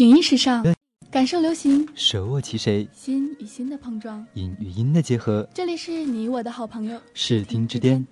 [0.00, 0.64] 影音时尚，
[1.10, 5.46] 感受流行，手握其谁，心与心的碰撞，音与音的结合。
[5.52, 8.06] 这里是你我的好朋友，视听之巅。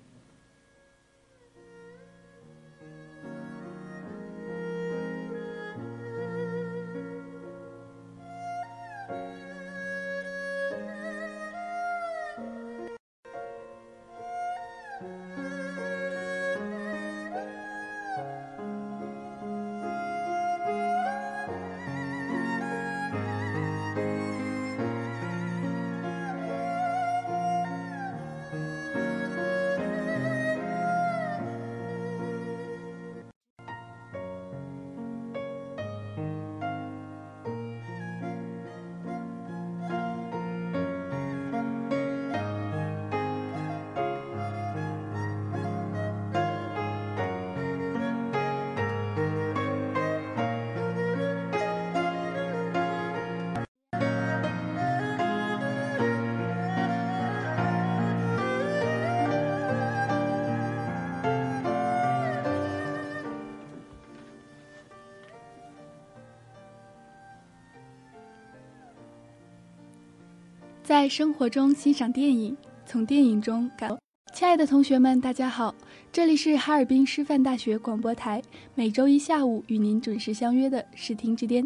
[70.99, 73.97] 在生活中欣赏电影，从电影中感。
[74.33, 75.73] 亲爱的同学们，大家好，
[76.11, 78.43] 这里是哈尔滨师范大学广播台，
[78.75, 81.65] 每周一下午与您准时相约的视听之巅。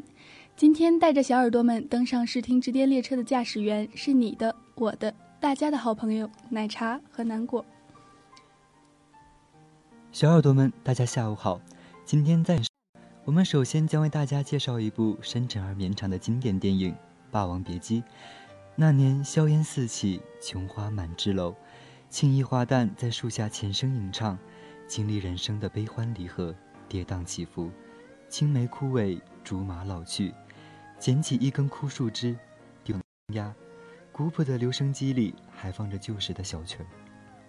[0.56, 7.66] 今天带着小耳朵们登上视听之巅列车的驾驶员是你的、我的、大家的好朋友奶茶和南果。
[10.12, 11.60] 小耳朵们，大家下午好。
[12.06, 12.62] 今天在
[13.26, 16.92] 我们首先将为大家介绍一部深沉而绵长的经典电影
[17.32, 18.02] 《霸王别姬》。
[18.76, 21.56] 那年硝烟四起，琼花满枝楼，
[22.10, 24.36] 青衣花旦在树下浅声吟唱，
[24.88, 26.56] 经历人生的悲欢离合，
[26.90, 27.70] 跌宕起伏。
[28.28, 30.34] 青梅枯萎，竹马老去，
[30.98, 32.36] 捡起一根枯树枝，
[32.84, 33.00] 丢
[33.34, 33.54] 压。
[34.12, 36.86] 古朴的留声机里还放着旧时的小曲儿。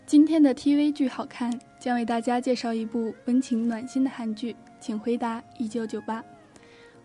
[0.05, 6.23] 今天的 TV 剧好看，将为大家介绍一部温情暖心的韩剧，请回答一九九八。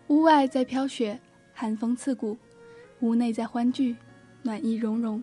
[0.08, 1.18] 屋外在飘雪，
[1.54, 2.36] 寒风刺骨；
[3.00, 3.96] 屋内在欢聚。
[4.42, 5.22] 暖意融融，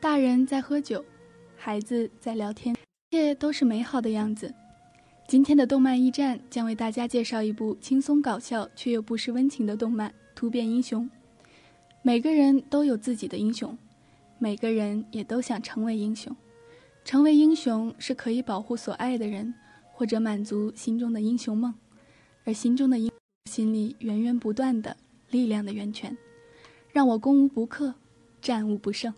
[0.00, 1.04] 大人在喝酒，
[1.56, 2.74] 孩子在聊天，
[3.10, 4.52] 一切都是美好的样子。
[5.28, 11.04] 今天的动漫驿站将为大家介绍一部轻松搞笑却又不失温情的动漫《突变英雄》。
[12.02, 13.78] 每个人都有自己的英雄，
[14.40, 16.34] 每个人也都想成为英雄。
[17.04, 19.54] 成为英雄是可以保护所爱的人，
[19.92, 21.72] 或者满足心中的英雄梦，
[22.44, 23.08] 而心中的英，
[23.48, 24.96] 心里源源不断的
[25.30, 26.16] 力量的源泉，
[26.90, 27.94] 让我攻无不克，
[28.42, 29.14] 战无不胜。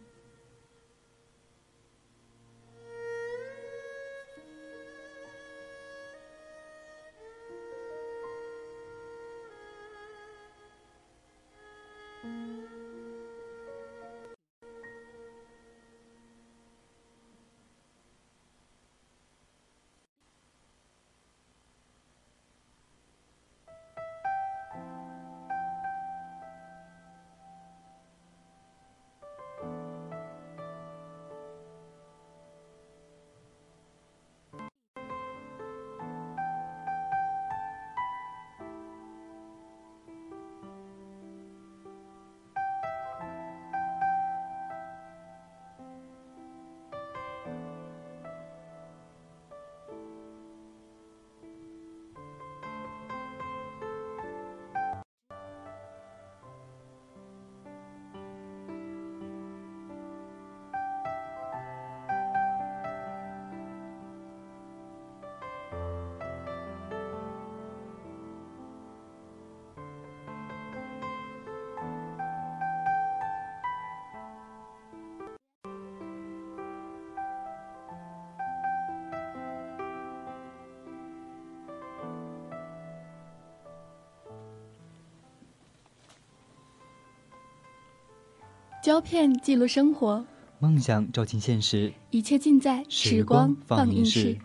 [88.84, 90.22] 胶片记录生活，
[90.58, 94.36] 梦想照进现实，一切尽在时光放映室。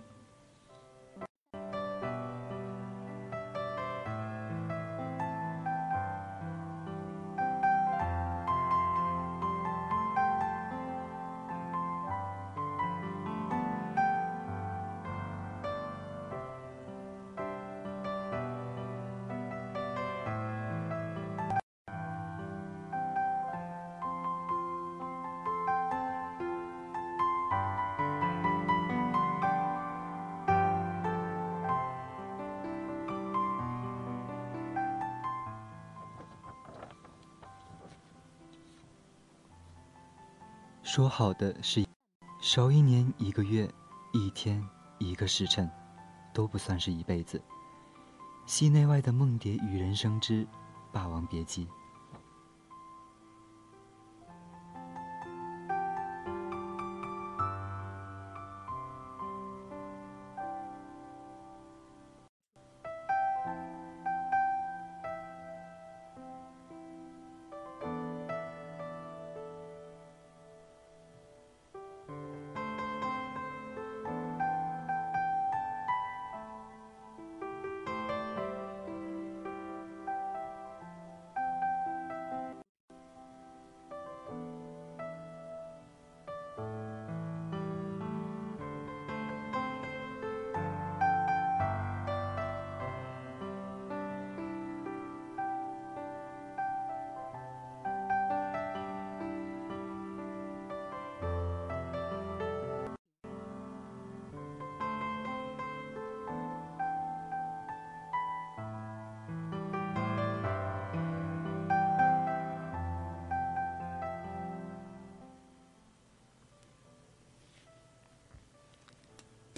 [40.91, 41.85] 说好的是，
[42.41, 43.69] 少一年一个月，
[44.11, 45.69] 一天一个时辰，
[46.33, 47.39] 都不算是一辈子。
[48.47, 50.43] 戏内外的梦蝶与人生之
[50.91, 51.63] 《霸王别姬》。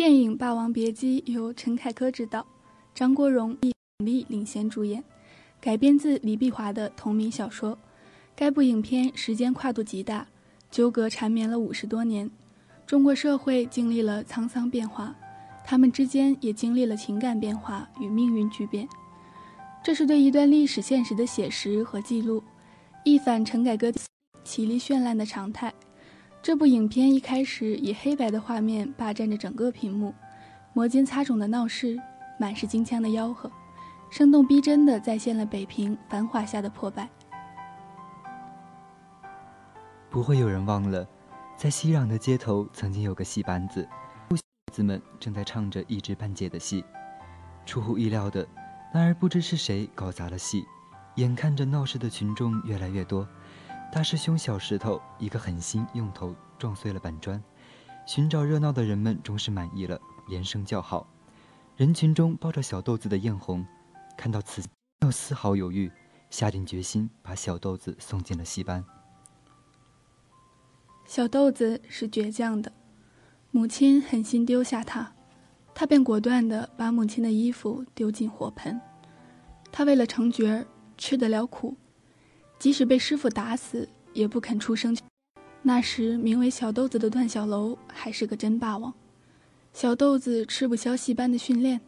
[0.02, 2.44] 电影《霸王别姬》由陈凯歌执导，
[2.96, 3.72] 张国荣、李
[4.04, 5.04] 丽领衔主演，
[5.60, 7.78] 改编自李碧华的同名小说。
[8.36, 10.28] 该部影片时间跨度极大，
[10.72, 12.28] 纠葛缠绵了五十多年。
[12.88, 15.16] 中国社会经历了沧桑变化，
[15.64, 18.90] 他们之间也经历了情感变化与命运巨变。
[19.84, 22.44] 这是对一段历史现实的写实和记录，
[23.06, 23.94] 一反陈凯歌
[24.44, 25.72] 绮丽绚烂的常态。
[26.44, 30.12] 这部影片一开始以黑白的画面霸占着整个屏幕，
[30.74, 31.96] 摩肩擦踵的闹市，
[32.40, 33.52] 满是金枪的吆喝，
[34.10, 37.08] 生动逼真的再现了北平繁华下的破败。
[40.10, 41.08] 不会有人忘了，
[41.56, 43.88] 在熙攘的街头曾经有个戏班子，
[44.32, 44.38] 孩
[44.74, 46.84] 子们正在唱着一知半解的戏。
[47.68, 48.48] 出乎意料的，
[48.92, 50.66] 然而不知是谁搞砸了戏，
[51.18, 53.28] 眼看着闹事的群众越来越多。
[53.94, 57.44] 大师兄小石头一个狠心，用头撞碎了板砖。
[58.08, 61.06] 寻找热闹的人们终是满意了，连声叫好。
[61.76, 63.66] 人群中抱着小豆子的艳红，
[64.18, 65.92] 看到此没有丝毫犹豫，
[66.30, 68.84] 下定决心把小豆子送进了戏班。
[71.06, 72.72] 小豆子是倔强的，
[73.52, 75.14] 母亲狠心丢下他，
[75.76, 78.80] 他便果断地把母亲的衣服丢进火盆。
[79.70, 80.66] 他为了成角儿，
[80.98, 81.76] 吃得了苦，
[82.62, 84.96] 即使被师傅打死，也不肯出声。
[85.64, 88.94] 那时名为小豆子的段小楼还是个真霸王。
[89.74, 91.82] 小豆子吃不消戏班的训练，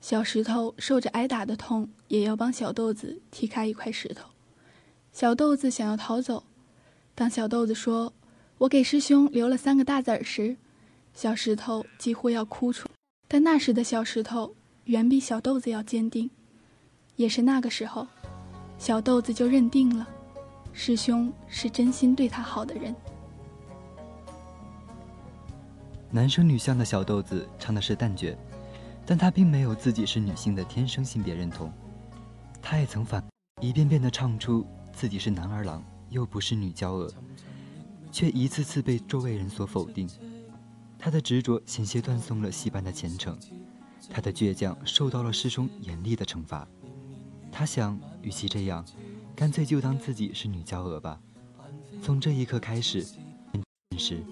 [0.00, 4.30] 小石头受着挨打的痛，也要帮小豆子踢开一块石头。
[5.12, 6.44] 小豆子想要逃走，
[7.16, 8.12] 当小豆子说。
[8.58, 10.56] 我给师兄留了三个大子儿时，
[11.12, 12.88] 小石头几乎要哭出。
[13.26, 14.54] 但那时的小石头
[14.84, 16.30] 远比小豆子要坚定。
[17.16, 18.06] 也是那个时候，
[18.84, 20.06] 小豆子就认定了，
[20.74, 22.94] 师兄是真心对他好的人。
[26.10, 28.36] 男生女相的小豆子唱的是旦角，
[29.06, 31.72] 但他并没有自己是女性的天生性别认同。
[32.60, 33.24] 他也曾反
[33.62, 37.10] 一遍遍地唱出自己是男儿郎，又不是女娇娥。
[38.12, 40.06] 却一次次被周围人所否定，
[40.98, 43.34] 他的执着险些断送了戏班的前程，
[44.10, 46.68] 他的倔强受到了师兄严厉的惩罚。
[47.50, 48.84] 他想，与其这样，
[49.36, 51.20] 干脆就当自己是女娇娥吧。
[52.02, 53.06] 从这一刻开始，
[53.98, 54.24] 时，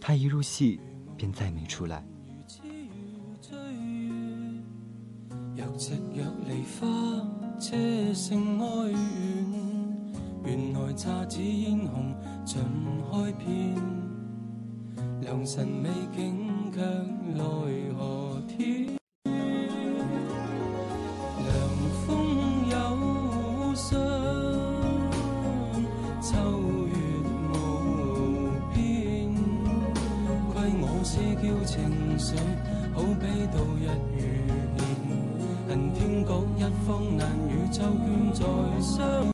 [0.00, 0.78] 他一入戏
[1.16, 2.04] 便再没出来。
[10.46, 12.14] 原来姹紫嫣红
[12.44, 12.62] 尽
[13.10, 13.74] 开遍，
[15.22, 16.80] 良辰美景却
[17.34, 17.42] 奈
[17.96, 19.03] 何天。
[31.04, 32.34] 是叫情绪，
[32.94, 34.24] 好比度日如
[34.66, 35.12] 年。
[35.68, 39.33] 恨天各一方，难与秋娟再相。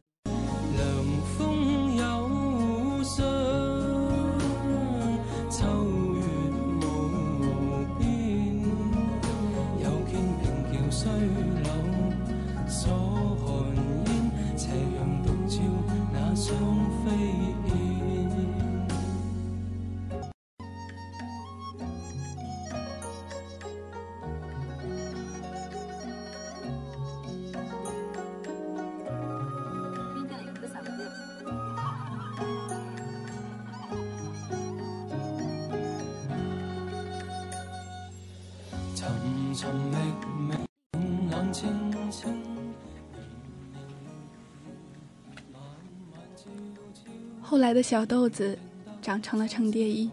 [47.71, 48.59] 来的小豆子
[49.01, 50.11] 长成了程蝶衣，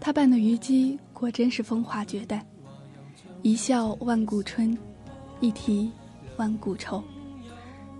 [0.00, 2.42] 他扮的虞姬果真是风华绝代，
[3.42, 4.74] 一笑万古春，
[5.40, 5.90] 一啼
[6.38, 7.04] 万古愁。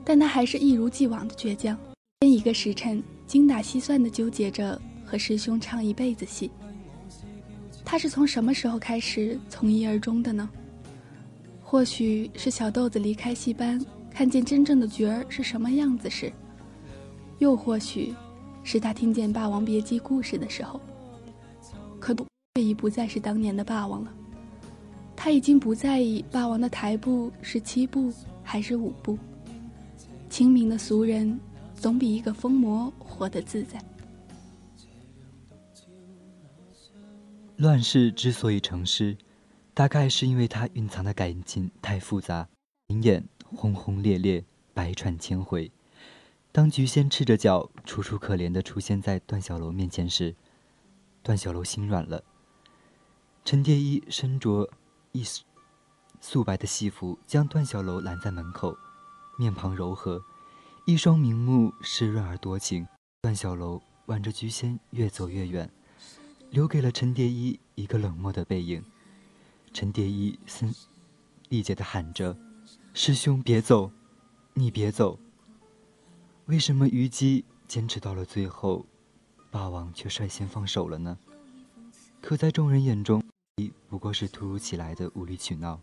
[0.03, 1.77] 但他还是一如既往的倔强，
[2.21, 6.51] 天一个时辰，精打细算的纠结着和师兄唱一辈子戏。
[7.85, 10.49] 他是从什么时候开始从一而终的呢？
[11.63, 13.79] 或许是小豆子离开戏班，
[14.11, 16.33] 看见真正的角儿是什么样子时，
[17.41, 18.15] 又或许。
[18.65, 20.81] 是他听见《霸王别姬》故事的时候，
[22.01, 24.13] 可却已不再是当年的霸王了。
[25.15, 29.19] 他已经不在意霸王的台步是七步还是五步。
[30.29, 31.39] 清明的俗人，
[31.75, 33.79] 总比一个疯魔活得自在。
[37.57, 39.17] 乱世之所以成诗，
[39.73, 42.49] 大概是因为它蕴藏的感情太复杂，
[42.89, 45.71] 灵眼轰轰烈烈，百转千回。
[46.55, 50.37] 当菊仙赤着脚、楚楚可怜地出现在段小楼面前时，
[51.21, 52.23] 段小楼心软了。
[53.45, 54.71] 陈蝶衣身着
[55.11, 55.25] 一
[56.21, 58.77] 素白的戏服，将段小楼拦在门口，
[59.37, 60.23] 面庞柔和，
[60.87, 62.87] 一双明目湿润而多情。
[63.21, 65.69] 段小楼挽着菊仙越走越远，
[66.51, 68.81] 留给了陈蝶衣一个冷漠的背影。
[69.73, 70.73] 陈蝶衣森
[71.49, 72.39] 力竭地喊着
[72.95, 73.91] ：“师兄，别走，
[74.53, 75.19] 你别走。”
[76.47, 78.85] 为什么虞姬坚持到了最后，
[79.51, 81.17] 霸王却率先放手了呢？
[82.21, 83.23] 可在众人眼中，
[83.89, 85.81] 不过是突如其来的无理取闹，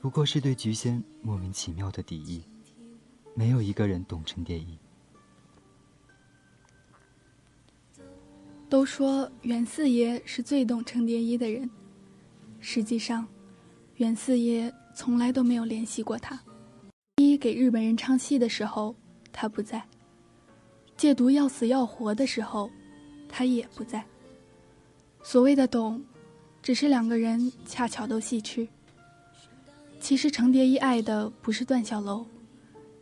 [0.00, 2.42] 不过是对菊仙莫名其妙的敌意。
[3.36, 4.76] 没有一个人懂陈蝶衣。
[8.68, 11.70] 都说袁四爷是最懂程蝶衣的人，
[12.58, 13.24] 实际上，
[13.98, 16.40] 袁四爷从来都没有联系过他。
[17.18, 18.96] 一给日本人唱戏的时候。
[19.32, 19.82] 他不在，
[20.96, 22.70] 戒毒要死要活的时候，
[23.28, 24.04] 他也不在。
[25.22, 26.02] 所谓的懂，
[26.62, 28.66] 只是两个人恰巧都戏痴。
[29.98, 32.26] 其实程蝶衣爱的不是段小楼，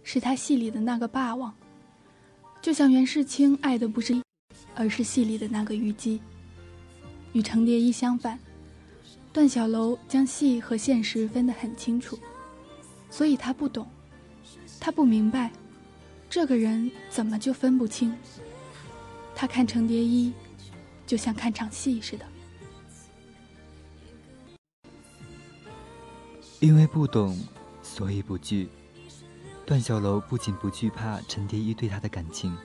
[0.02, 1.54] 是他戏里的那个霸王，
[2.60, 4.20] 就像袁世清爱的不是，
[4.74, 6.20] 而是戏里的那个虞姬。
[7.34, 8.38] 与程蝶衣相反，
[9.32, 12.18] 段小楼将戏和现实分得很清楚，
[13.10, 13.86] 所以他不懂，
[14.80, 15.52] 他不明白，
[16.30, 18.14] 这个人怎么就分不清。
[19.34, 20.32] 他看程蝶衣，
[21.06, 22.26] 就像看场戏似的。
[26.60, 27.38] 因为不懂，
[27.82, 28.68] 所以不惧。
[29.64, 32.56] 段小楼不仅不惧怕陈蝶衣对他的感情，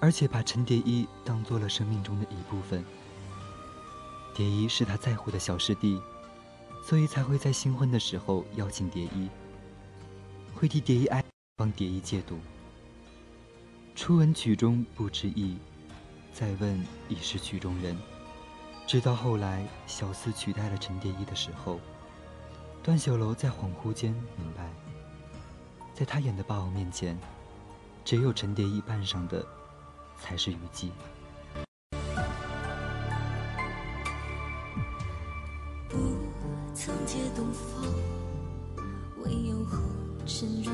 [0.00, 2.84] 而且把陈蝶衣当做了生命中的一部分。
[4.34, 6.00] 蝶衣是他在乎的小师弟，
[6.84, 9.28] 所以才会在新婚的时候邀请蝶衣，
[10.54, 11.24] 会替蝶衣爱，
[11.56, 12.38] 帮蝶衣戒毒。
[14.00, 15.58] 初闻曲中不知意，
[16.32, 17.96] 再问已是曲中人。
[18.86, 21.80] 直到后来小四取代了陈蝶衣的时候。
[22.80, 24.70] 段小楼在恍惚间明白，
[25.92, 27.18] 在他演的霸王面前，
[28.04, 29.44] 只有陈蝶衣扮上的
[30.20, 30.92] 才是虞姬。
[35.88, 35.98] 不
[36.72, 37.84] 曾借东风，
[39.24, 39.80] 唯有红
[40.24, 40.70] 尘入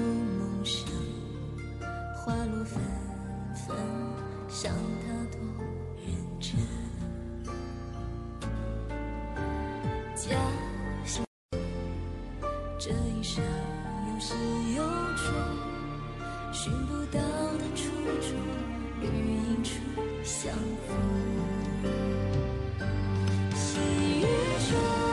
[10.14, 10.30] 家
[11.04, 11.24] 乡，
[12.78, 13.42] 这一生
[14.06, 14.34] 有始
[14.76, 14.82] 有
[15.16, 15.26] 终，
[16.52, 17.18] 寻不到
[17.58, 17.90] 的初
[18.22, 18.30] 衷，
[19.00, 19.72] 绿荫处
[20.22, 20.52] 相
[20.86, 20.96] 逢。
[23.56, 23.80] 细
[24.20, 24.22] 雨
[24.70, 25.03] 中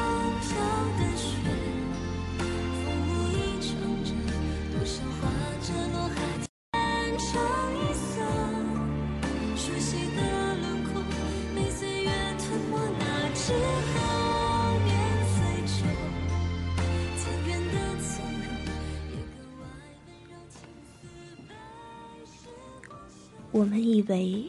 [23.62, 24.44] 我们以为，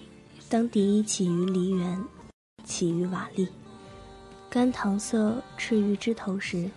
[0.49, 2.03] 当蝶衣起于梨园，
[2.65, 3.47] 起于瓦砾，
[4.49, 6.71] 甘棠色赤于枝头时，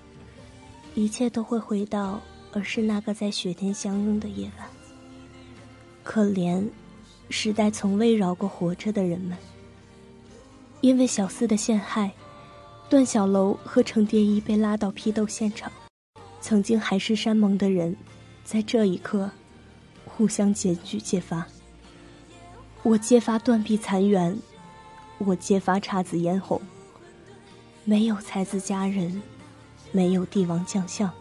[0.95, 2.19] 一切都会回到
[2.51, 4.67] 儿时那个在雪天相拥的夜晚。
[6.03, 6.67] 可怜，
[7.29, 9.37] 时代从未饶过活着的人们。
[10.81, 12.11] 因为小四的陷害，
[12.89, 15.71] 段小楼和程蝶衣被拉到批斗现场。
[16.41, 17.95] 曾经海誓山盟的人，
[18.43, 19.31] 在这一刻，
[20.03, 21.47] 互相检举揭发。
[22.85, 24.37] 我揭发断臂残垣，
[25.17, 26.61] 我揭发姹紫嫣红。
[27.83, 29.23] 没有才子佳人，
[29.91, 31.11] 没有帝王将相。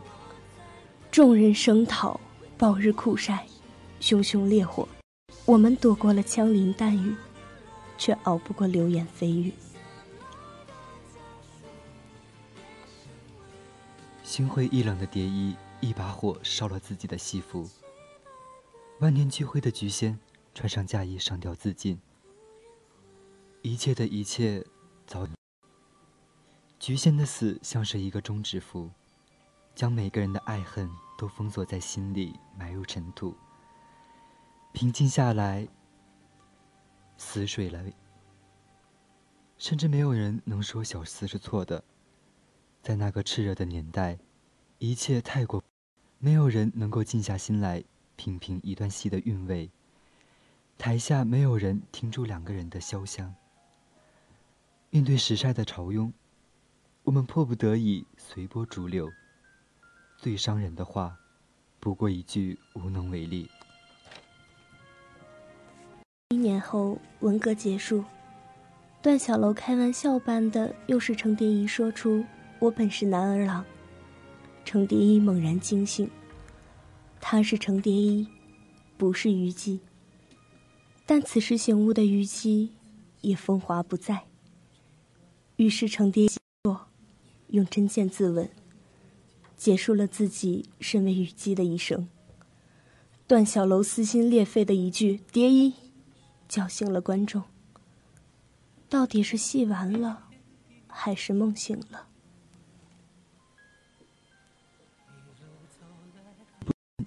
[1.11, 2.21] 众人声讨，
[2.59, 3.47] 暴日酷晒，
[3.99, 4.87] 熊熊烈火。
[5.47, 7.17] 我们躲过了枪林弹雨，
[7.97, 9.51] 却熬不过流言蜚语。
[14.23, 17.67] 心灰意冷的蝶衣一把火烧了自己的戏服。
[19.01, 20.19] 万念俱灰的菊仙
[20.55, 22.01] 穿上嫁衣上吊自尽。
[23.63, 24.65] 一切的一切
[25.07, 25.27] 早。
[26.79, 28.91] 菊仙的死像是一个终止符，
[29.75, 30.89] 将每个人的爱恨
[31.19, 33.35] 都封锁在心里，埋入尘土。
[34.73, 35.67] 平静下来，
[37.17, 37.83] 死水了。
[39.57, 41.83] 甚至没有人能说小四是错的。
[42.83, 44.19] 在那个炽热的年代，
[44.79, 45.63] 一切太过，
[46.19, 47.83] 没有人能够静下心来
[48.17, 49.71] 品评一段戏的韵味。
[50.77, 53.35] 台下没有人听出两个人的潇湘。
[54.91, 56.13] 面对时晒的潮涌，
[57.03, 59.11] 我们迫不得已随波逐流。
[60.19, 61.17] 最伤人的话，
[61.81, 63.51] 不过一句无能为力。
[66.31, 68.05] 一年后，文革结束，
[69.03, 72.25] 段小楼开玩笑般的又是程蝶衣说出
[72.61, 73.65] “我本是男儿郎”，
[74.65, 76.11] 程蝶衣猛然惊醒，
[77.21, 78.29] 他是程蝶衣，
[78.97, 79.81] 不是虞姬。
[81.07, 82.73] 但此时醒悟的虞姬
[83.21, 84.25] 也风华不再。
[85.57, 86.31] 于是程蝶衣
[87.49, 88.49] 用针剑自刎，
[89.57, 92.09] 结束了自己身为虞姬的一生。
[93.27, 95.75] 段小楼撕心裂肺的一句“蝶衣”。
[96.47, 97.43] 叫醒了观众。
[98.89, 100.29] 到底是戏完了，
[100.87, 102.07] 还是梦醒了？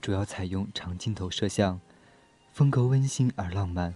[0.01, 1.79] 主要采用长镜头摄像，
[2.57, 3.93] 风格温馨而浪漫，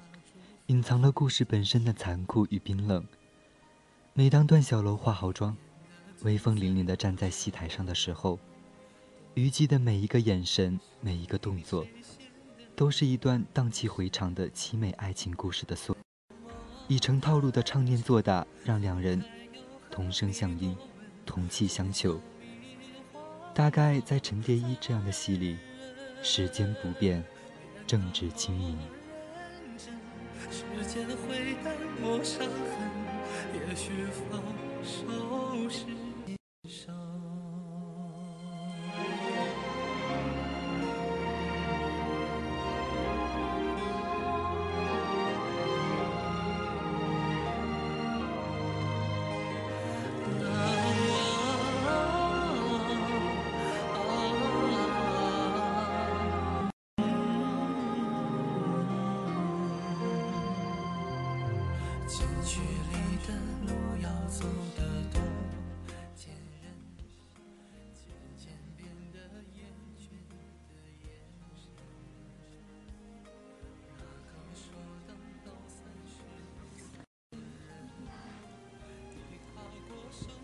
[0.68, 3.04] 隐藏了故事本身的残酷与冰冷。
[4.14, 5.58] 每当段小楼化好妆，
[6.22, 8.38] 威风凛凛地站在戏台上的时候，
[9.34, 11.84] 虞姬的每一个眼神，每一个动作。
[12.76, 15.98] 都是一段荡气回肠的凄美爱情故事的缩，
[16.88, 19.26] 以成套路的唱念做打，让两人
[19.90, 20.78] 同声相应，
[21.26, 22.22] 同气相求。
[23.56, 25.58] 大概在陈蝶衣这样的戏里，
[26.22, 27.24] 时间不变，
[27.92, 28.78] 正直轻盈。
[30.50, 32.54] 时间会淡漠伤痕，
[33.54, 34.42] 也许放
[34.82, 35.88] 手是
[36.24, 37.01] 一生。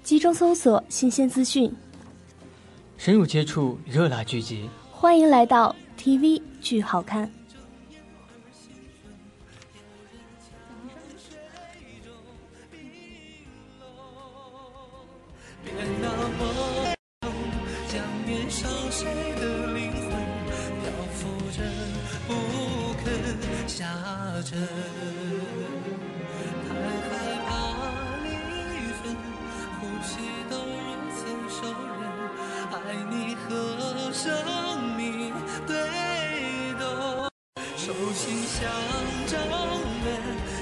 [0.08, 1.70] 集中搜索新鲜资讯，
[2.98, 7.30] 深入接触热辣剧集，欢迎来到 TV 剧好看。
[15.62, 17.30] 别那么痛，
[17.90, 19.06] 将年少谁
[19.42, 20.10] 的灵魂
[20.80, 21.62] 漂浮着
[22.30, 23.86] 不肯下
[24.46, 24.58] 沉，
[34.28, 35.32] 生命
[35.66, 35.72] 对
[36.78, 36.84] 斗，
[37.78, 38.70] 手心像
[39.26, 39.40] 掌
[40.04, 40.06] 纹，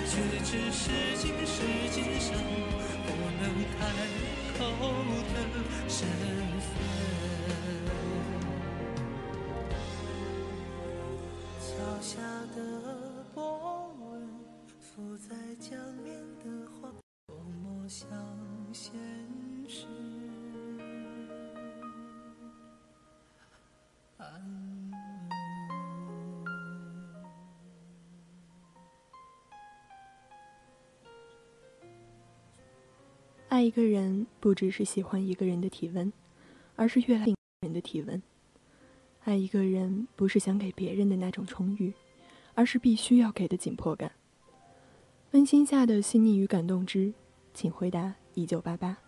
[0.05, 0.83] 却只是
[1.17, 2.37] 今世今生
[3.07, 3.09] 不
[3.41, 3.81] 能开
[4.59, 4.61] 口
[5.33, 5.35] 的
[5.89, 5.97] 身
[6.61, 6.69] 份。
[11.59, 11.65] 桥
[11.99, 12.21] 下
[12.55, 12.61] 的
[13.33, 14.29] 波纹，
[14.79, 16.87] 浮在江面的花，
[17.25, 18.07] 多么像
[18.71, 18.93] 现
[19.67, 20.14] 实。
[33.47, 36.11] 爱一个人，不只是喜欢一个人的体温，
[36.75, 38.21] 而是越来越人的体温。
[39.23, 41.93] 爱一个人，不是想给别人的那种充裕，
[42.53, 44.11] 而是必须要给的紧迫感。
[45.31, 47.13] 温馨下的细腻与感动之，
[47.53, 49.04] 请回答一九八八。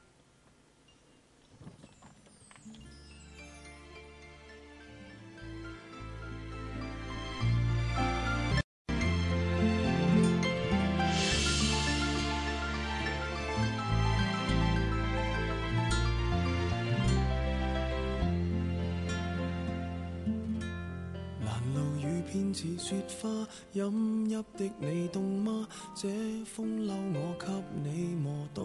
[22.57, 23.29] 似雪花，
[23.73, 25.67] 饮泣的你凍嗎？
[25.93, 27.45] 這風褸我給
[27.83, 28.63] 你磨到，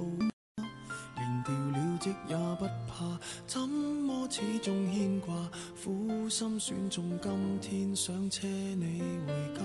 [1.18, 5.46] 連掉了職也不怕，怎麼始終牽掛？
[5.84, 9.60] 苦心選中今天想車你回家，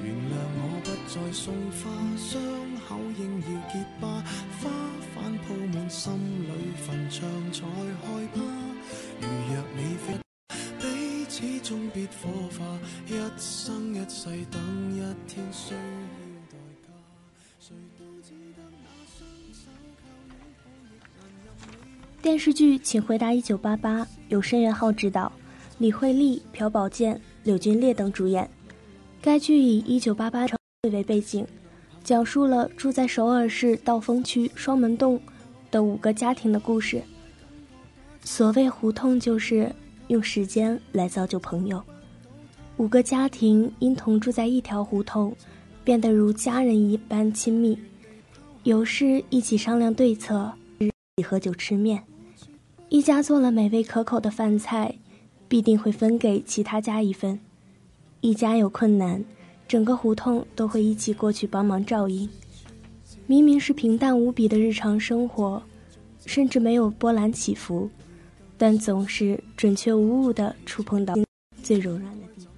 [0.00, 2.38] 原諒我不再送花，傷
[2.86, 4.22] 口應要結疤，
[4.62, 4.70] 花
[5.16, 6.12] 瓣鋪滿心
[6.44, 6.52] 裏
[6.86, 8.40] 墳場才害怕。
[9.20, 10.14] 如若你非
[11.40, 14.60] 彼此終別火花，一生一世等
[14.92, 15.80] 一天需要
[16.50, 16.90] 代價。
[17.58, 22.20] 誰都只得那雙手靠擁抱，亦難任你。
[22.20, 25.32] 电视剧《请回答一九八八》由申元浩执导，
[25.78, 28.46] 李惠利、朴宝剑、柳俊烈等主演。
[29.22, 30.46] 该剧以一九八八
[30.92, 31.46] 为背景，
[32.04, 35.18] 讲述了住在首尔市道峰区双门洞
[35.70, 37.02] 的五个家庭的故事。
[38.22, 39.74] 所谓胡同，就是
[40.10, 41.82] 用时间来造就朋友。
[42.78, 45.32] 五个家庭因同住在一条胡同，
[45.84, 47.78] 变得如家人一般亲密，
[48.64, 52.02] 有事一起商量对策，一起喝酒吃面。
[52.88, 54.92] 一家做了美味可口的饭菜，
[55.46, 57.38] 必定会分给其他家一份。
[58.20, 59.24] 一家有困难，
[59.68, 62.28] 整个胡同都会一起过去帮忙照应。
[63.28, 65.62] 明明是平淡无比的日常生活，
[66.26, 67.88] 甚至没有波澜起伏，
[68.60, 71.14] 但总是准确无误地触碰到
[71.62, 72.52] 最柔软的地方。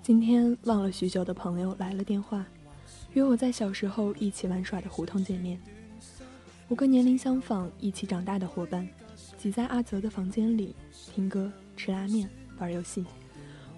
[0.00, 2.46] 今天忘了许久的朋友来了电话，
[3.14, 5.60] 约我在小时候一起玩耍的胡同见面。
[6.68, 8.88] 五个年龄相仿、一起长大的伙伴，
[9.36, 10.76] 挤在阿泽的房间里
[11.12, 13.04] 听歌、吃拉面、玩游戏，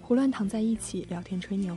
[0.03, 1.75] 胡乱躺在一起聊天吹牛。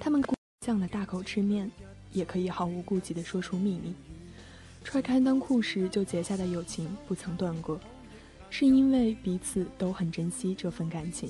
[0.00, 0.22] 他们
[0.60, 1.70] 这样的大口吃面，
[2.12, 3.94] 也可以毫无顾忌地说出秘密。
[4.86, 7.78] 踹开裆裤时就结下的友情不曾断过，
[8.50, 11.28] 是因为彼此都很珍惜这份感情。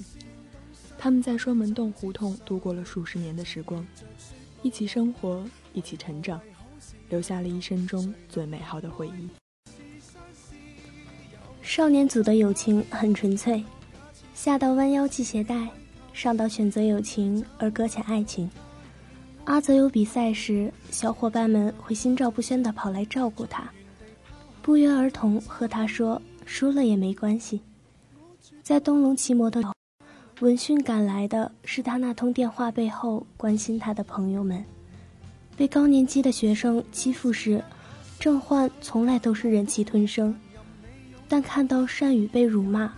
[0.98, 3.84] 他们在双门洞胡同度过了数十年的时光，
[4.62, 5.42] 一起生活，
[5.72, 6.38] 一起成长，
[7.08, 9.26] 留下了一生中最美好的回忆。
[11.62, 13.64] 少年组的友情很纯粹，
[14.34, 15.70] 下到弯腰系鞋带，
[16.12, 18.50] 上到选择友情而搁浅爱情。
[19.46, 23.70] 阿泽有比赛时，小伙伴们会心照不宣地跑来照顾他，
[24.60, 27.60] 不约而同和他说输了也没关系。
[28.64, 29.72] 在东龙骑摩托，
[30.40, 34.64] 闻讯赶来的是他那通电话背后关心他的朋友们。
[35.56, 37.62] 被高年级的学生欺负时，
[38.18, 40.36] 郑焕从来都是忍气吞声，
[41.28, 42.92] 但看到善宇被辱骂，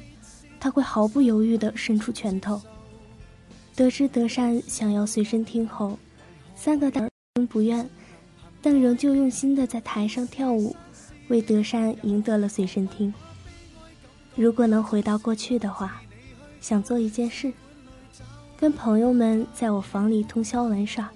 [0.58, 2.58] 他会毫不犹豫地伸出拳头。
[3.76, 5.96] 得知德善想要随身听后，
[6.60, 7.00] 三个大
[7.36, 7.88] 人不愿，
[8.60, 10.74] 但仍旧用心地在台上跳舞，
[11.28, 13.14] 为德善赢得了随身听。
[14.34, 16.02] 如果能回到过去的话，
[16.60, 17.52] 想做一件事，
[18.56, 21.08] 跟朋友们在我房里通宵玩耍，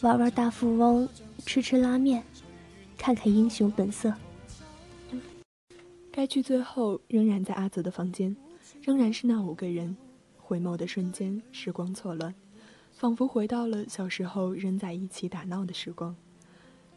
[0.00, 1.08] 玩玩大富翁，
[1.46, 2.24] 吃吃拉面，
[2.96, 4.12] 看看英雄本色。
[6.10, 8.36] 该剧最后仍然在阿泽的房间，
[8.82, 9.96] 仍然是那五个人。
[10.36, 12.34] 回眸的瞬间，时光错乱，
[12.98, 16.16] 仿佛回到了小时候仍在一起打闹的时光。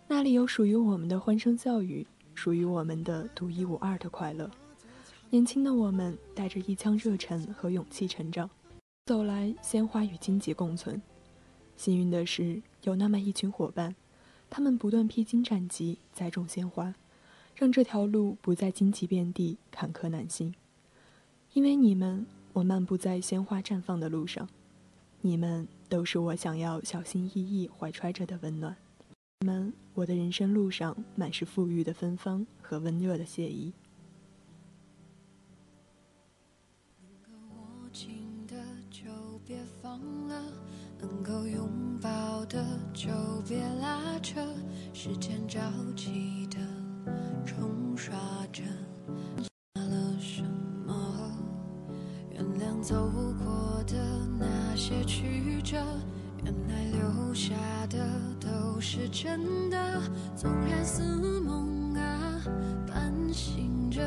[0.07, 4.49] 那里有属于我们的欢声笑语，属于我们的独一无二的快乐。
[5.29, 8.49] 年轻的我们带着一腔热忱和勇气成长，
[9.05, 10.99] 走来鲜花与荆棘共存。
[11.77, 13.95] 幸运的是，有那么一群伙伴，
[14.49, 16.95] 他们不断披荆斩棘，栽种鲜花，
[17.53, 20.55] 让这条路不再荆棘遍地、坎坷难行。
[21.53, 24.47] 因为你们，我漫步在鲜花绽放的路上；
[25.21, 28.73] 你们都是我想要小心翼翼怀揣着的温暖。
[29.45, 33.73] 们，我的人生路上满是馥郁的芬芳和温热的惬意
[38.47, 38.56] 的
[38.89, 39.12] 就。
[39.43, 39.99] 别放
[40.30, 40.41] 了，
[40.97, 41.67] 能够拥
[41.99, 43.10] 抱的就
[43.45, 44.39] 别拉扯，
[44.93, 45.60] 时间着
[45.93, 46.58] 急的
[47.45, 48.13] 冲刷
[48.54, 48.63] 着，
[49.73, 50.43] 了什
[50.86, 51.36] 么？
[52.32, 53.12] 原谅走
[53.43, 53.95] 过的
[54.39, 54.45] 那
[54.81, 55.77] 些曲折，
[56.43, 57.53] 原来留下
[57.87, 57.99] 的
[58.39, 60.01] 都是真的，
[60.35, 61.03] 纵然似
[61.39, 62.41] 梦啊，
[62.87, 64.01] 半醒着，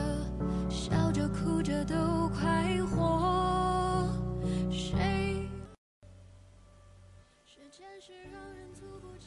[0.68, 1.94] 笑着哭着都
[2.30, 4.04] 快活。
[4.68, 5.48] 谁？
[7.46, 9.26] 时间是让人猝不及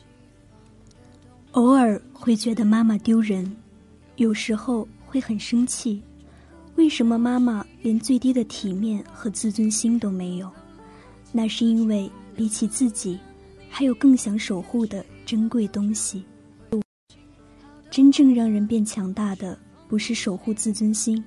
[0.51, 0.59] 防
[1.23, 3.55] 的偶尔会觉得妈妈丢人，
[4.17, 6.03] 有时候会很生气。
[6.75, 10.51] 为什么妈妈连最低的体面和自尊心都没有？
[11.37, 13.19] 那是因为比起自己，
[13.69, 16.25] 还有更想守护的珍贵东西。
[17.91, 19.55] 真正让人变强大的，
[19.87, 21.23] 不是守护自尊心，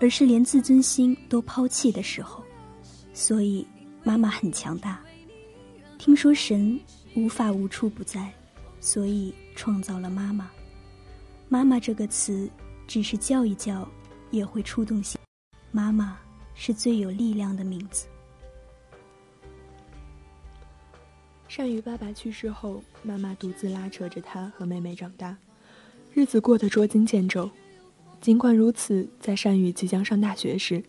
[0.00, 2.42] 而是连自尊心都抛弃的时候。
[3.14, 3.64] 所以，
[4.02, 5.00] 妈妈很强大。
[5.96, 6.76] 听说神
[7.14, 8.28] 无法无处不在，
[8.80, 10.50] 所以创造了妈妈。
[11.48, 12.50] 妈妈这个词，
[12.88, 13.88] 只是叫一叫，
[14.32, 15.16] 也会触动心。
[15.70, 16.18] 妈妈
[16.56, 18.08] 是最有力量的名字。
[21.48, 25.36] 善宇爸爸去世后，妈妈独自拉扯着他和妹妹长大，
[26.12, 27.48] 日子过得捉襟见肘。
[28.20, 30.82] 尽管如此，在善宇即将上大学时，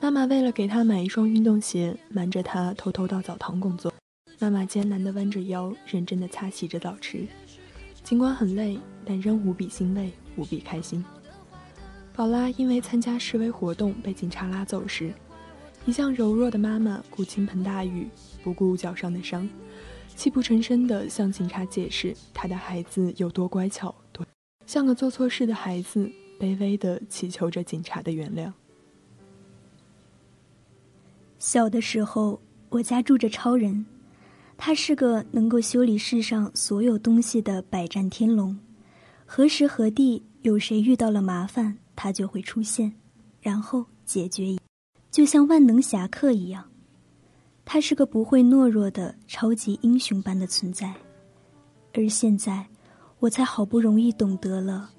[0.00, 3.92] 妈妈为了给他买一双运动鞋，瞒着他偷偷到澡堂工作。
[4.38, 7.26] 妈妈艰难地弯着腰，认真地擦洗着澡池。
[8.02, 11.04] 尽管很累，但仍无比欣慰，无比开心。
[12.12, 15.12] 宝拉因为参加示威活动被警察拉走时，
[15.86, 18.08] 一向柔弱的妈妈顾倾盆大雨，
[18.42, 19.48] 不顾脚上的伤，
[20.16, 24.26] 泣不成声地向警察解释她的孩子有多乖巧，多
[24.66, 28.52] 像个做错事的孩子，卑微地祈求着警察的原谅。
[31.38, 33.86] 小的时候，我家住着超人，
[34.56, 38.58] 他是个能够修理世上所有东西的百战天龙。
[39.24, 42.92] 何时何地有谁遇到了麻烦，他就会出现，
[43.40, 44.56] 然后解决，
[45.10, 46.64] 就像万能侠客一样。
[47.64, 50.94] 他是个不会懦弱的超级英雄般的存在。
[51.94, 52.66] 而现在，
[53.18, 54.90] 我才好不容易懂得了，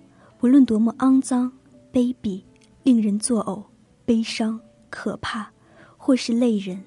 [0.42, 1.52] 无论多么肮脏、
[1.92, 2.42] 卑鄙、
[2.84, 3.64] 令人作呕、
[4.06, 5.52] 悲伤、可怕。
[6.00, 6.82] 或是累人，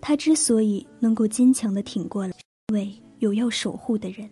[0.00, 2.32] 他之所以能够坚强的挺过来，
[2.68, 4.30] 因为有要守护的人，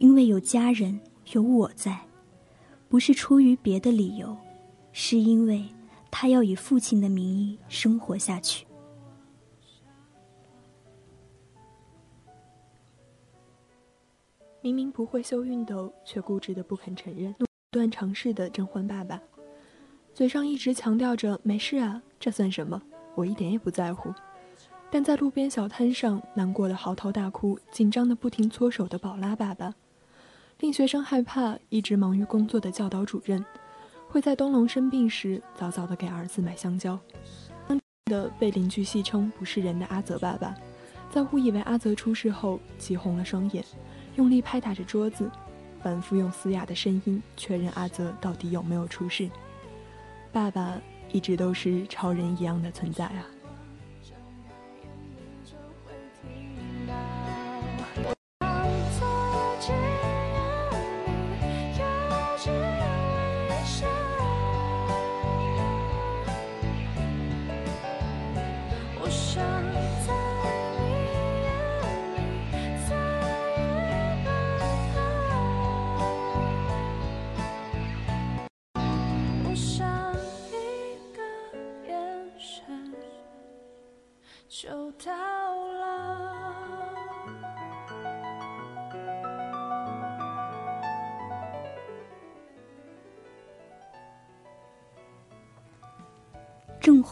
[0.00, 1.00] 因为有家人，
[1.32, 1.98] 有我在，
[2.90, 4.36] 不是出于别的理由，
[4.92, 5.64] 是因为
[6.10, 8.66] 他要以父亲的名义生活下去。
[14.62, 19.20] 明明不会修熨斗，却固执的不肯承认，不断尝试的甄嬛爸爸，
[20.12, 22.82] 嘴上一直强调着没事啊，这算什么？
[23.14, 24.12] 我一点也不在乎，
[24.90, 29.72] 但在路边小摊上难过的嚎啕大哭、紧张的不停搓手的宝拉爸爸，
[30.58, 33.44] 令学生害怕、一直忙于工作的教导主任，
[34.08, 36.98] 会在东龙生病时早早的给儿子买香蕉。
[38.06, 40.54] 的被邻居戏称不是人的阿泽爸爸，
[41.10, 43.64] 在误以为阿泽出事后，急红了双眼，
[44.14, 45.28] 用力拍打着桌子，
[45.82, 49.28] 反复用嘶哑的声音确认阿泽到底有没有出事。
[50.30, 53.26] 爸爸一直都是超人一样的存在啊！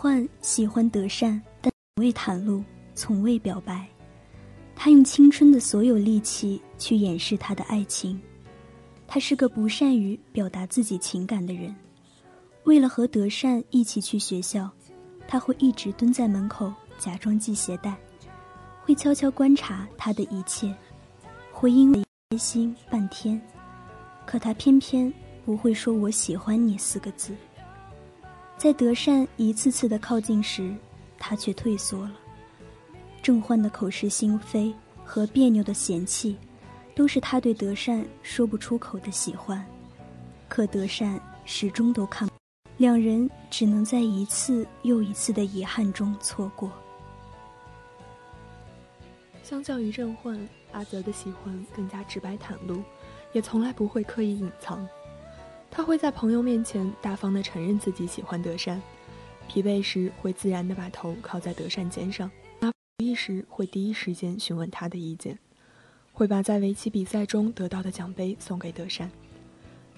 [0.04, 2.62] 焕喜欢德善，但从未袒露，
[2.94, 3.88] 从未表白。
[4.76, 8.20] 他用青春的所有力气去掩饰他的爱情。
[9.08, 11.74] 他是个不善于表达自己情感的人。
[12.64, 14.70] 为了和德善一起去学校，
[15.26, 17.96] 他会一直蹲在门口假装系鞋带，
[18.82, 20.70] 会悄悄观察他的一切，
[21.50, 23.40] 会因为开心半天。
[24.26, 25.10] 可他偏偏
[25.46, 27.34] 不会说“我喜欢你”四个字。
[28.64, 30.74] 在德善一次次的靠近时，
[31.18, 32.14] 他却退缩了。
[33.22, 34.74] 郑焕的口是心非
[35.04, 36.34] 和别扭的嫌弃，
[36.94, 39.62] 都是他对德善说不出口的喜欢。
[40.48, 42.26] 可德善始终都看，
[42.78, 46.72] 两人只能在一次又一次的遗憾中错过。
[49.42, 50.40] 相较于郑焕，
[50.72, 52.82] 阿泽的喜欢更加直白袒露，
[53.34, 54.88] 也从来不会刻意隐藏。
[55.76, 58.80] 他会在朋友面前大方地承认自己喜欢德善，
[59.48, 65.36] 疲惫时会自然地把头靠在德善肩上，拿不意时会第一时间询问他的意见，
[66.12, 69.10] 会把在围棋比赛中得到的奖杯送给德善。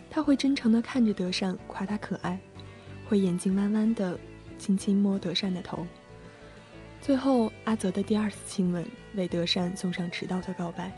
[0.08, 2.40] 他会真诚地看着德善，夸他可爱，
[3.06, 4.18] 会眼睛弯弯地
[4.58, 5.86] 轻轻摸德善的头。
[7.02, 8.82] 最后，阿泽的第二次亲吻
[9.14, 10.90] 为德善送上迟到的告白：“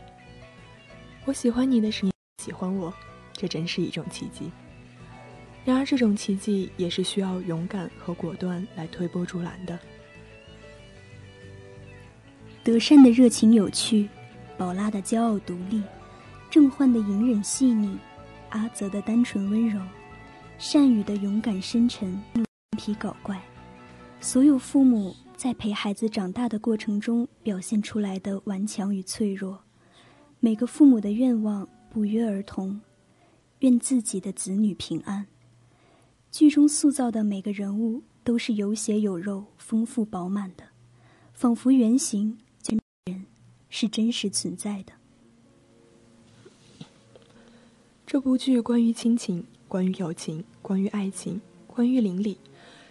[1.27, 2.93] 我喜欢你的时，你喜欢我，
[3.33, 4.49] 这真是一种奇迹。”
[5.65, 9.77] 然而，这种奇迹也是需要勇敢和果断来推波助澜的。
[12.63, 14.07] 德善的热情有趣，
[14.57, 15.81] 宝拉的骄傲独立，
[16.49, 17.97] 郑焕的隐忍细腻，
[18.49, 19.79] 阿泽的单纯温柔，
[20.57, 22.19] 善宇的勇敢深沉，
[22.77, 23.39] 皮搞怪。
[24.21, 29.59] 所有父母在陪孩子长大的过程中表现出来的顽强与脆弱，
[30.39, 32.81] 每个父母的愿望不约而同，
[33.59, 35.27] 愿自己的子女平安。
[36.31, 40.63] 剧中塑造的每个人物都是有血有肉、丰富饱满的，
[41.33, 43.25] 仿佛原型就人
[43.69, 44.93] 是真实存在的。
[48.05, 52.37] 这部剧关于亲情，关于友情，关于爱情，关于邻里，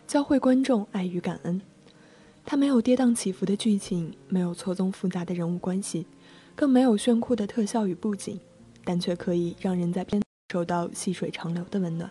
[0.07, 1.61] 教会观众爱与感恩。
[2.45, 6.07] 它没有跌宕起伏的剧情，没有错综复杂的人物关系，
[6.57, 8.41] 更没有炫酷的特效与布景，
[8.85, 10.21] 但却可以让人在片
[10.53, 12.11] 受到细水长流的温暖。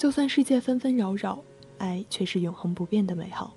[0.00, 1.44] 就算世界纷纷扰扰，
[1.76, 3.54] 爱却是永恒不变的美好。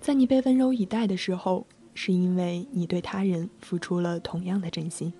[0.00, 5.12] 在你被温柔以待的时候，是因为你对他人付出了同样的真心。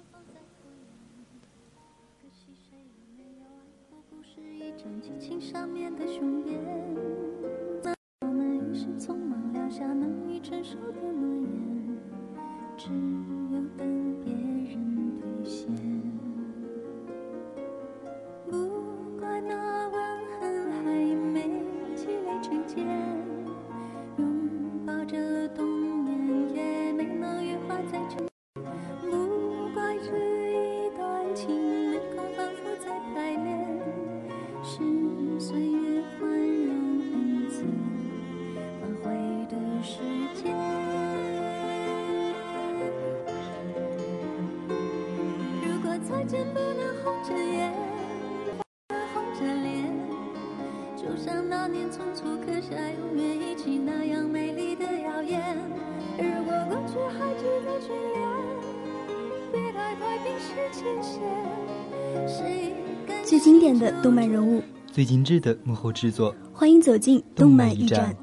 [5.18, 6.60] 情上面的雄辩，
[8.20, 11.98] 我们于是匆忙撂下难以承受的诺言，
[12.76, 12.86] 只
[13.52, 15.95] 有等别人兑现。
[22.76, 22.86] 累成茧，
[24.18, 25.66] 拥抱着冬
[26.04, 28.14] 眠也没能羽化再成。
[29.00, 33.46] 不怪这一段情没空反复在排练。
[34.62, 34.74] 是
[35.40, 36.70] 岁月宽容
[37.12, 37.64] 恩赐
[38.82, 39.04] 挽回
[39.48, 39.94] 的时
[40.34, 40.44] 间。
[45.62, 47.25] 如果再见不能红着眼，红
[63.36, 68.16] 最经典的动漫人物，最精致的幕后制作，欢迎走进动漫驿站。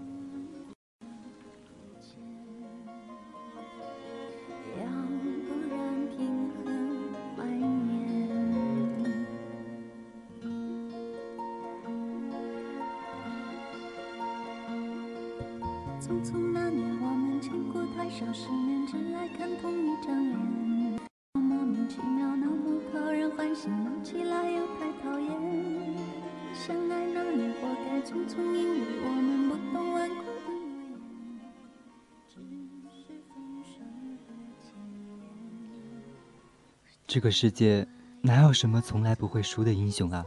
[37.13, 37.87] 这个世界
[38.23, 40.25] 哪有什么从来不会输的英雄啊？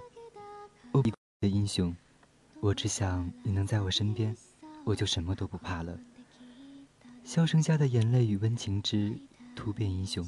[0.92, 1.92] 我比的英雄，
[2.60, 4.36] 我只想你能在我身边，
[4.84, 5.98] 我就什么都不怕了。
[7.24, 9.18] 笑声下的眼泪与温情之
[9.56, 10.24] 突变英雄。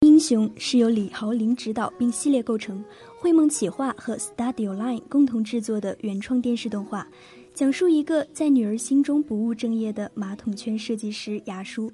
[0.00, 2.84] 英雄是由李豪林执导并系列构成，
[3.18, 7.06] 绘梦企划和 Studio Line 共同制作的原创电视动画，
[7.54, 11.90] 讲述一个在女儿心中不务正业的马桶圈设计师牙叔，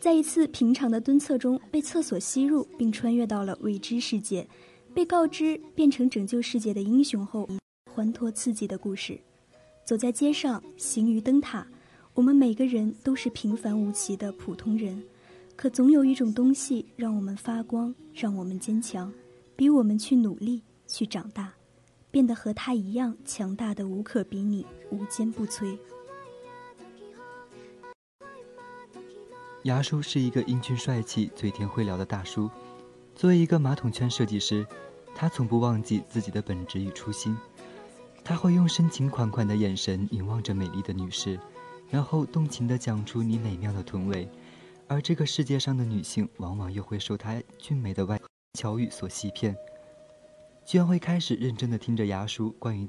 [0.00, 4.48] 在一次平常的蹲厕中被厕所吸入，并穿越到了未知世界，
[4.94, 7.46] 被告知变成拯救世界的英雄后，
[7.94, 9.20] 欢脱刺激的故事。
[9.88, 11.66] 走在街上，行于灯塔，
[12.12, 15.02] 我们每个人都是平凡无奇的普通人。
[15.56, 19.10] 可总有一种东西让我们发光，让我们坚强，
[19.56, 21.54] 逼我们去努力，去长大，
[22.10, 25.78] 变得和他一样强大的无可比拟，无坚不摧。
[29.62, 32.50] 牙叔是一个英俊帅气、嘴甜会聊的大叔。
[33.14, 34.66] 作为一个马桶圈设计师，
[35.14, 37.34] 他从不忘记自己的本职与初心。
[38.28, 41.40] 他会用深情款款的眼神凝望着美丽的女士，
[41.88, 44.28] 然后动情地讲出你美妙的臀围。
[44.86, 48.20] 而这个世界上的女性，往往又会受他俊美的外
[48.52, 49.56] 巧语所欺骗，
[50.66, 52.86] 居然会开始认真地听着牙叔关于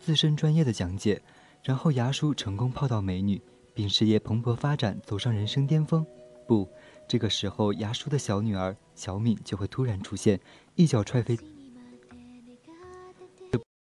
[0.00, 1.22] 自身专业的讲解，
[1.62, 3.40] 然后牙叔成功泡到美女，
[3.72, 6.04] 并事业蓬勃发展，走上人生巅峰。
[6.48, 6.68] 不，
[7.06, 10.40] 这个时候牙叔的小女儿小敏就会突然出现，
[10.74, 11.38] 一脚踹飞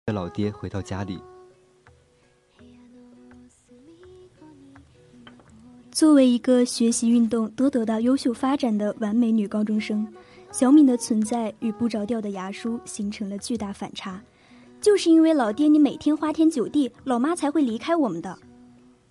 [0.07, 1.19] 的老爹，回到家里。
[5.91, 10.07] 作为一个学习运动都得到优秀发展的完美女高中生，
[10.49, 14.23] 小敏的存在与不着调的牙叔形成了巨大反差。
[14.79, 18.39] 就是因为老爹你每天花天酒地，老妈才会离开我们的。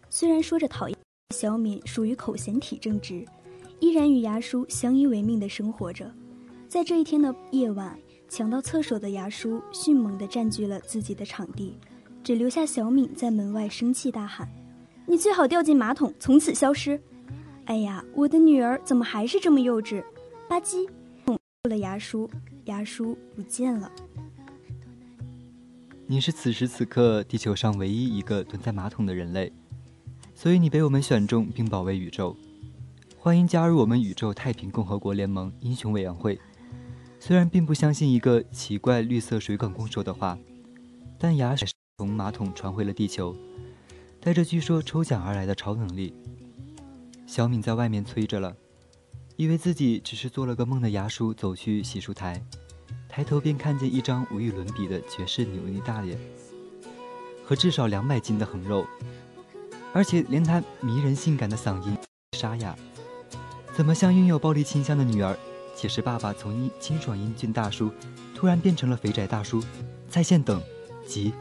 [0.08, 0.96] 虽然说着讨厌，
[1.34, 3.22] 小敏属于口嫌体正直，
[3.80, 6.10] 依然与牙叔相依为命的生活着。
[6.68, 7.98] 在这一天的夜晚，
[8.28, 11.78] 抢到厕所的牙叔迅猛地占据了自己的场地，
[12.24, 14.48] 只留下小敏在门外生气大喊。
[15.06, 17.00] 你最好掉进马桶，从此消失。
[17.66, 20.02] 哎呀，我的女儿怎么还是这么幼稚？
[20.48, 20.88] 吧唧，
[21.24, 22.28] 捅了牙叔，
[22.64, 23.90] 牙叔不见了。
[26.06, 29.52] 你是此时此刻地球上唯一一个蹲在马桶的人类，
[30.34, 32.36] 所以你被我们选中并保卫宇宙。
[33.18, 36.38] 欢迎加入我们宇宙太平共和国联盟英雄委员会。
[37.26, 40.38] 虽然并不相信一个奇怪绿色水管工说的话，
[41.18, 41.66] 但牙水
[41.98, 43.34] 从马桶传回了地球。
[44.20, 46.14] 带着据说抽奖而来的超能力，
[47.26, 48.54] 小敏在外面催着了，
[49.34, 52.40] 以为自己只是做了个梦的牙叔走去洗漱台，
[53.08, 56.16] 抬头便看见一张无与伦比的绝世扭捏大脸，
[57.44, 58.86] 和至少两百斤的横肉，
[59.92, 61.98] 而且连他迷人性感的嗓音
[62.38, 62.76] 沙哑，
[63.74, 65.36] 怎么像拥有暴力倾向的女儿，
[65.76, 67.92] 解释爸爸从一清爽英俊大叔，
[68.34, 69.62] 突然变成了肥宅大叔？
[70.08, 70.58] 在线等，
[71.06, 71.34] 急。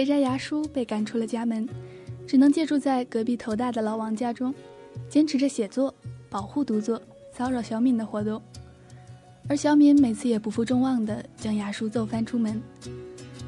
[0.00, 1.68] 肥宅牙叔被赶出了家门，
[2.26, 4.54] 只能借住在隔壁头大的老王家中，
[5.10, 5.94] 坚持着写作、
[6.30, 6.98] 保护独坐、
[7.34, 8.40] 骚扰小敏的活动。
[9.46, 12.62] 而小敏每次也不负众望的将牙叔揍翻出门。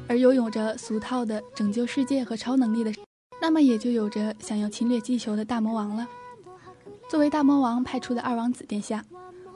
[0.07, 2.93] 而拥有着俗套的拯救世界和超能力的，
[3.41, 6.07] 那么也就有着想要侵略地球的大魔王了。
[7.09, 9.03] 作为大魔王派出的二王子殿下，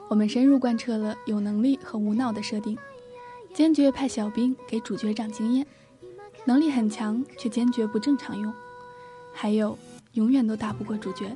[0.08, 2.76] 我们深入贯彻了有能力和无脑的设定。
[3.54, 5.64] 坚决派小兵给主角长经验，
[6.48, 8.50] 能力很强却坚决不正常用，
[9.34, 9.78] 还有
[10.14, 11.30] 永远都打不过主角。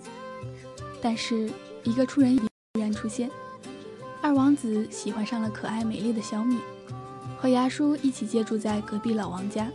[1.02, 1.50] 但是
[1.84, 2.40] 一个出人意
[2.72, 3.30] 突然出现，
[4.22, 6.56] 二王子喜欢上了可爱美丽的小米，
[7.36, 9.70] 和牙叔一起借住在隔壁老王家，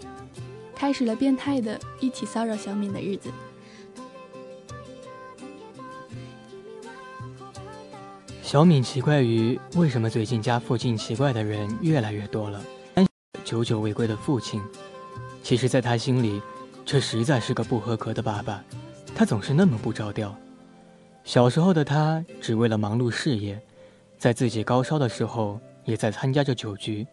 [0.76, 3.30] 开始了变态的一起骚扰小敏的日子。
[8.42, 12.60] 小敏奇怪于为什么最近家附近奇怪的人越来越多了。
[13.46, 14.60] 久久未归的父亲，
[15.48, 16.42] 其实，在他心里，
[16.86, 18.62] 这实在是个不合格的爸爸。
[19.16, 20.36] 他总是那么不着调。
[21.24, 23.58] 小时候的他，只为了忙碌事业，
[24.18, 27.08] 在自己高烧的时候，也在参加着酒局，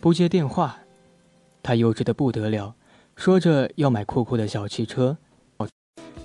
[0.00, 0.78] 不接电话。
[1.62, 2.74] 他幼稚的不得了，
[3.14, 5.14] 说着要买酷酷的小汽车，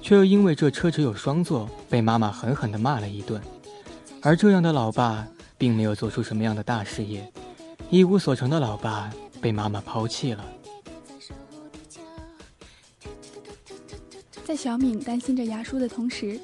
[0.02, 3.42] 却又因为这车只有双座，被妈妈狠狠地骂了一顿。
[4.22, 5.28] 而这样的老爸，
[5.58, 7.30] 并没有做出什么样的大事业，
[7.90, 10.46] 一无所成的老爸被妈妈抛弃了。
[14.52, 16.38] 在小敏担心着牙叔的同时，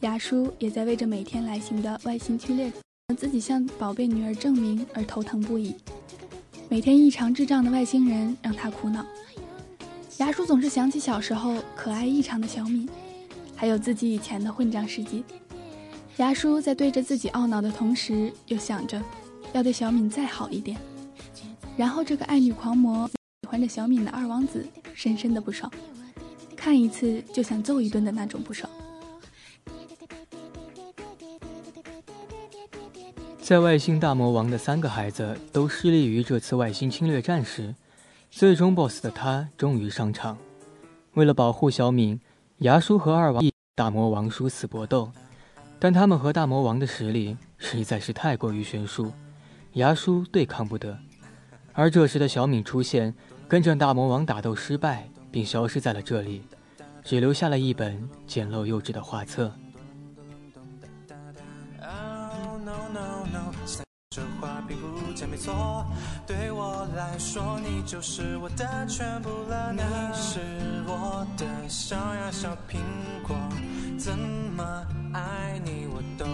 [0.00, 2.72] 牙叔也在为着每天来袭的外星侵略
[3.16, 5.72] 自己向宝贝女儿证明而头疼不已。
[6.68, 9.06] 每天异常智障的外星人让他苦恼。
[10.16, 12.88] 牙叔总是想起小时候可爱异常的小敏，
[13.54, 15.22] 还有自己以前的混账事迹。
[16.16, 19.00] 牙叔在对着自己懊恼的同时，又想着
[19.52, 20.76] 要对小敏再好一点。
[21.76, 23.08] 然后这个爱女狂魔
[23.42, 25.72] 喜欢着小敏的二王子，深深的不爽，
[26.64, 28.72] 看一次就想揍一顿的那种不爽。
[33.38, 37.74] 在外星大魔王的三个孩子都失利于这次外星侵略战时，
[38.30, 40.38] 最终 BOSS 的他终于上场。
[41.12, 42.18] 为了保护小敏，
[42.60, 43.44] 牙叔和二王
[43.74, 45.12] 大魔王殊死搏斗，
[45.78, 49.12] 但他们和大魔王的实力实在是太过于悬殊，
[49.74, 50.96] 牙叔对抗不得。
[51.74, 53.14] 而这时的小敏出现，
[53.46, 56.40] 跟着大魔王打斗失败，并消失在了这里，
[57.04, 59.52] 只留下了一本简陋幼稚的画册。
[62.64, 65.84] no no no，其他这话并不见没错，
[66.26, 69.70] 对我来说，你就是我的全部了。
[69.72, 69.80] 你
[70.14, 70.40] 是
[70.86, 72.78] 我的小呀小苹
[73.26, 73.36] 果，
[73.98, 74.64] 怎么
[75.12, 76.24] 爱你我都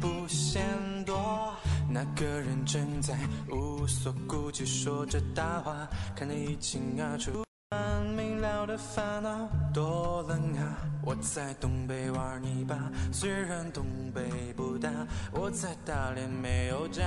[0.00, 0.62] 不嫌
[1.04, 1.52] 多。
[1.88, 3.18] 那个人正在
[3.50, 7.44] 无所顾忌说着大话，看得一清二楚。
[8.70, 10.78] 的烦恼多冷啊！
[11.02, 12.78] 我在东北玩泥巴，
[13.12, 14.88] 虽然东北不大，
[15.32, 17.04] 我在大连没有家。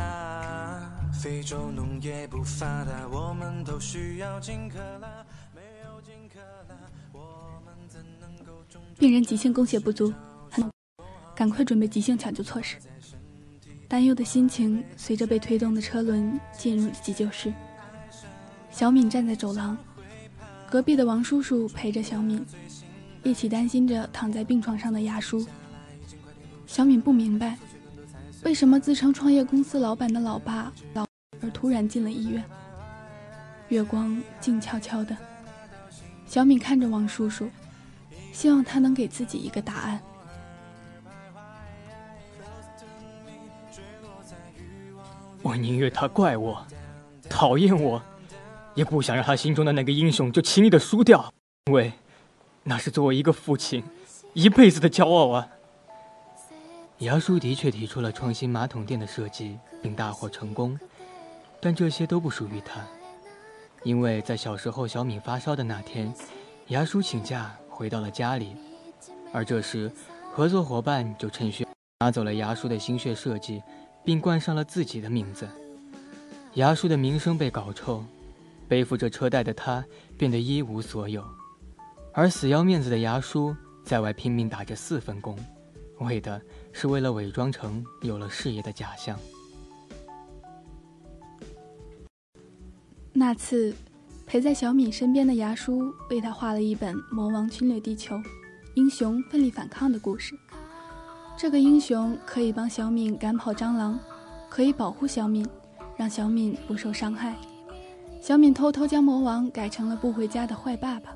[1.13, 6.75] 非洲农业不发达，我们都需要金克拉，没有金克拉，
[7.13, 8.99] 我们怎能够种植？
[8.99, 10.13] 病人急性供血不足，
[10.51, 10.69] 很
[11.33, 12.77] 赶快准备急性抢救措施。
[13.87, 17.53] 担忧的心情随着被推动的车轮进入急救室。
[18.69, 19.77] 小敏站在走廊。
[20.73, 22.43] 隔壁的王叔叔陪着小敏，
[23.21, 25.45] 一起担心着躺在病床上的牙叔。
[26.65, 27.59] 小敏不明白，
[28.43, 31.05] 为什么自称创业公司老板的老爸老
[31.41, 32.43] 而突然进了医院。
[33.67, 35.15] 月光静悄悄的，
[36.25, 37.47] 小敏看着王叔叔，
[38.31, 40.01] 希望他能给自己一个答案。
[45.43, 46.65] 我宁愿他怪我，
[47.29, 48.01] 讨厌我。
[48.75, 51.31] 也不想让他心中的那个英雄就轻易的输掉，
[51.65, 51.93] 因为
[52.63, 53.83] 那是作为一个父亲
[54.33, 55.47] 一辈子的骄傲啊。
[56.99, 60.79] 牙叔的确提出了创新马桶垫的设计，并大获成功，
[61.59, 62.81] 但这些都不属于他，
[63.83, 66.13] 因为在小时候小敏发烧的那天，
[66.67, 68.55] 牙叔请假回到了家里，
[69.33, 69.91] 而这时
[70.31, 71.67] 合作伙伴就趁虚
[71.99, 73.61] 拿走了牙叔的心血设计，
[74.03, 75.47] 并冠上了自己的名字，
[76.53, 78.03] 牙叔的名声被搞臭。
[78.73, 79.85] 背负着车贷的他
[80.17, 81.23] 变得一无所有，
[82.11, 83.55] 而死要面子的牙叔
[83.85, 85.37] 在外拼命打着四份工，
[85.99, 89.15] 为的是为了伪装成有了事业的假象。
[93.13, 93.75] 那次，
[94.25, 98.19] 陪在小敏身边的牙叔为他画了一本《魔王侵略地球，
[98.73, 100.33] 英雄奋力反抗》的故事。
[101.37, 103.99] 这个英雄可以帮小敏赶跑蟑螂，
[104.49, 105.47] 可以保护小敏，
[105.95, 107.35] 让小敏不受伤害。
[108.23, 111.13] 小敏偷偷将魔王改成了不回家的坏爸爸。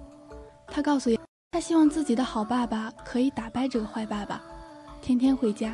[0.68, 1.10] 他告诉
[1.53, 4.43] 他，希望自己的好爸爸可以打败这个坏爸爸，
[5.01, 5.74] 天天回家。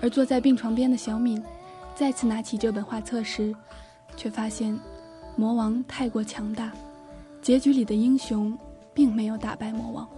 [0.00, 1.44] 而坐在病床边的小敏，
[1.94, 3.54] 再次拿起这本画册时，
[4.16, 4.80] 却发现
[5.36, 6.72] 魔王太过强大，
[7.42, 8.58] 结局里的英雄
[8.94, 10.08] 并没有打败魔王。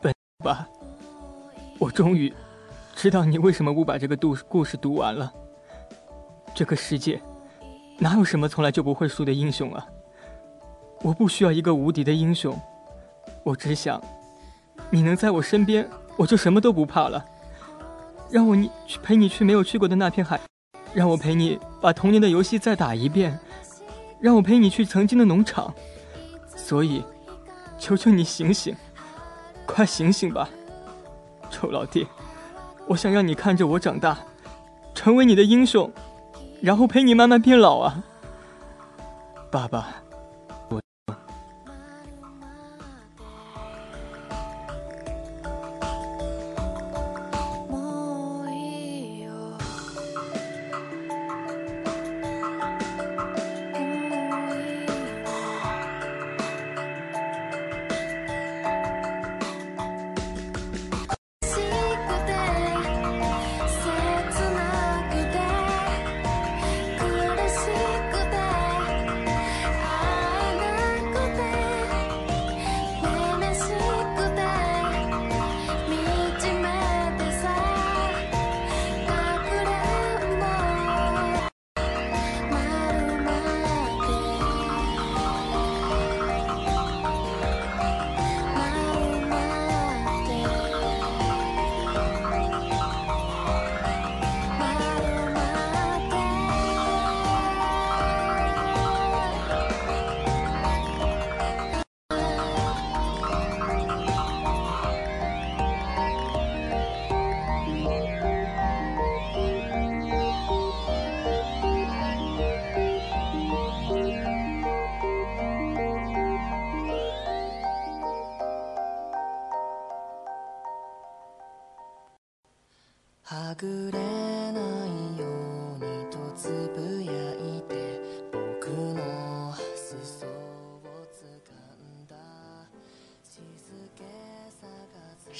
[0.00, 0.10] 本
[0.42, 0.66] 吧，
[1.78, 2.32] 我终于
[2.96, 5.30] 知道你为什么不把这个故故事读完了。
[6.60, 7.18] 这个世界，
[7.96, 9.86] 哪有什么从来就不会输的英雄啊？
[11.00, 12.54] 我不需要一个无敌的英雄，
[13.42, 13.98] 我只想，
[14.90, 15.88] 你能在我身边，
[16.18, 17.24] 我就什么都不怕了。
[18.30, 20.38] 让我你去陪你去没有去过的那片海，
[20.92, 23.40] 让我陪你把童年的游戏再打一遍，
[24.20, 25.72] 让我陪你去曾经的农场。
[26.54, 27.02] 所以，
[27.78, 28.76] 求求你醒醒，
[29.64, 30.46] 快醒醒吧，
[31.50, 32.06] 臭老弟！
[32.86, 34.18] 我想让你看着我长大，
[34.94, 35.90] 成为你的英雄，
[36.60, 38.02] 然后陪你慢慢变老啊，
[39.50, 39.88] 爸爸。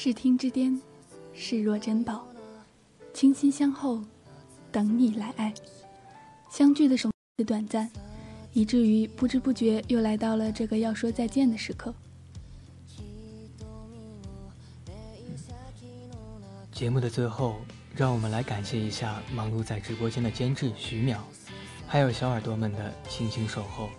[0.03, 0.81] 视听之巅，
[1.35, 2.27] 视若珍宝，
[3.13, 4.03] 倾心相候，
[4.73, 5.53] 等你来爱。
[6.51, 7.87] 相聚的时的短暂，
[8.55, 11.95] 以至于不知不觉又来到了这个要说再见的时刻。
[16.73, 17.61] 节目的最后，
[17.95, 21.19] 让我们来感谢一下忙碌在直播间的监制徐淼，
[21.87, 23.91] 还有小耳朵们的倾情守候。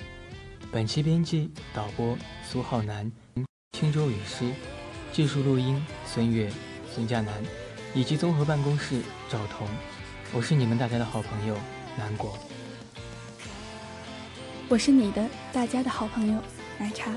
[0.72, 3.12] 本期编辑、导播苏浩南、
[3.74, 4.52] 青州雨师，
[5.12, 6.50] 技术录音孙悦、
[6.90, 7.34] 孙佳楠，
[7.94, 9.68] 以及综合办公室赵彤。
[10.32, 11.58] 我是你们大家的好朋友
[11.98, 12.38] 南国。
[14.70, 16.42] 我是你的大家的好朋友
[16.80, 17.12] 奶茶。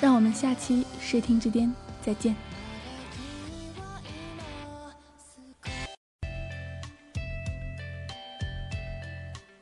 [0.00, 2.36] 让我们下期视听之巅再见。